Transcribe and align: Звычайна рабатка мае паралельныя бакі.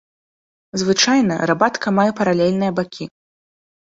Звычайна 0.81 1.33
рабатка 1.51 1.87
мае 1.97 2.07
паралельныя 2.19 2.75
бакі. 2.79 3.05